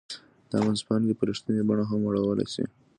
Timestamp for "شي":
2.53-2.63